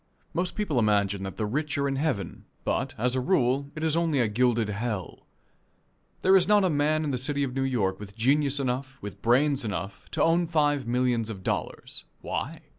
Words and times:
Most 0.33 0.55
people 0.55 0.79
imagine 0.79 1.21
that 1.21 1.37
the 1.37 1.45
rich 1.45 1.77
are 1.77 1.87
in 1.87 1.95
heaven, 1.97 2.45
but, 2.63 2.95
as 2.97 3.13
a 3.15 3.21
rule, 3.21 3.69
it 3.75 3.83
is 3.83 3.95
only 3.95 4.19
a 4.19 4.27
gilded 4.27 4.69
hell. 4.69 5.27
There 6.23 6.35
is 6.35 6.47
not 6.47 6.63
a 6.63 6.71
man 6.71 7.03
in 7.03 7.11
the 7.11 7.19
city 7.19 7.43
of 7.43 7.53
New 7.53 7.61
York 7.61 7.99
with 7.99 8.15
genius 8.15 8.59
enough, 8.59 8.97
with 9.01 9.21
brains 9.21 9.63
enough, 9.63 10.09
to 10.09 10.23
own 10.23 10.47
five 10.47 10.87
millions 10.87 11.29
of 11.29 11.43
dollars. 11.43 12.05
Why? 12.21 12.61